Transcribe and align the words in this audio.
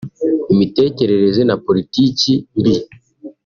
imitekerereza 0.53 1.41
na 1.49 1.55
politiki 1.65 2.31
mbi 2.59 2.73